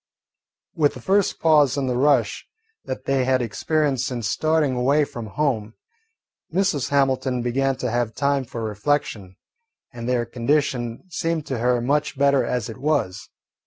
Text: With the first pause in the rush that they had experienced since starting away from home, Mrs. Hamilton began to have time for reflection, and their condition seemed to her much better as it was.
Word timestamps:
With 0.73 0.95
the 0.95 0.99
first 0.99 1.39
pause 1.39 1.77
in 1.77 1.85
the 1.85 1.95
rush 1.95 2.47
that 2.85 3.05
they 3.05 3.23
had 3.23 3.39
experienced 3.39 4.07
since 4.07 4.27
starting 4.27 4.75
away 4.75 5.05
from 5.05 5.27
home, 5.27 5.75
Mrs. 6.51 6.89
Hamilton 6.89 7.43
began 7.43 7.75
to 7.75 7.91
have 7.91 8.15
time 8.15 8.43
for 8.45 8.63
reflection, 8.63 9.35
and 9.93 10.09
their 10.09 10.25
condition 10.25 11.03
seemed 11.09 11.45
to 11.45 11.59
her 11.59 11.81
much 11.81 12.17
better 12.17 12.43
as 12.43 12.67
it 12.67 12.77
was. 12.79 13.29